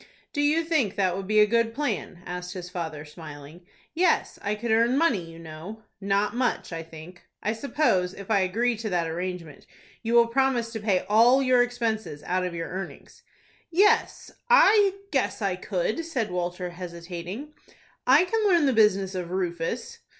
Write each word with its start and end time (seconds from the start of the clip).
"Do 0.33 0.41
you 0.41 0.63
think 0.63 0.95
that 0.95 1.15
would 1.15 1.27
be 1.27 1.39
a 1.41 1.45
good 1.45 1.75
plan?" 1.75 2.23
asked 2.25 2.55
his 2.55 2.71
father, 2.71 3.05
smiling. 3.05 3.67
"Yes, 3.93 4.39
I 4.41 4.55
could 4.55 4.71
earn 4.71 4.97
money, 4.97 5.29
you 5.31 5.37
know." 5.37 5.83
"Not 6.01 6.35
much, 6.35 6.73
I 6.73 6.81
think. 6.81 7.21
I 7.43 7.53
suppose, 7.53 8.15
if 8.15 8.31
I 8.31 8.39
agree 8.39 8.75
to 8.77 8.89
that 8.89 9.05
arrangement, 9.05 9.67
you 10.01 10.15
will 10.15 10.25
promise 10.25 10.71
to 10.71 10.79
pay 10.79 11.01
all 11.07 11.43
your 11.43 11.61
expenses 11.61 12.23
out 12.23 12.43
of 12.43 12.55
your 12.55 12.69
earnings." 12.69 13.21
"Yes, 13.69 14.31
I 14.49 14.95
guess 15.11 15.39
I 15.39 15.55
could," 15.55 16.03
said 16.03 16.31
Walter, 16.31 16.71
hesitating, 16.71 17.53
"I 18.07 18.25
can 18.25 18.43
learn 18.47 18.65
the 18.65 18.73
business 18.73 19.13
of 19.13 19.29
Rufus." 19.29 19.99